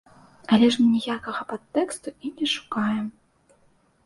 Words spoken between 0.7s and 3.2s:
ж мы ніякага падтэксту і не шукаем!